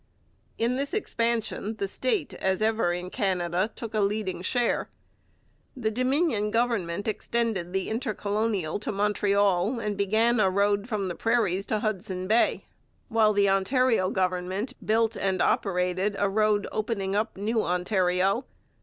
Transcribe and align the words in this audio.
In 0.57 0.77
this 0.77 0.95
expansion 0.95 1.75
the 1.75 1.87
state, 1.87 2.33
as 2.33 2.59
ever 2.63 2.91
in 2.91 3.11
Canada, 3.11 3.69
took 3.75 3.93
a 3.93 3.99
leading 3.99 4.41
share. 4.41 4.89
The 5.77 5.91
Dominion 5.91 6.49
Government 6.49 7.07
extended 7.07 7.71
the 7.71 7.87
Intercolonial 7.87 8.79
to 8.79 8.91
Montreal 8.91 9.79
and 9.79 9.95
began 9.95 10.39
a 10.39 10.49
road 10.49 10.89
from 10.89 11.07
the 11.07 11.13
prairies 11.13 11.67
to 11.67 11.81
Hudson 11.81 12.27
Bay, 12.27 12.65
while 13.09 13.31
the 13.31 13.47
Ontario 13.49 14.09
Government 14.09 14.73
built 14.83 15.15
and 15.15 15.39
operated 15.39 16.15
a 16.17 16.27
road 16.27 16.67
opening 16.71 17.15
up 17.15 17.37
New 17.37 17.61
Ontario. 17.63 18.45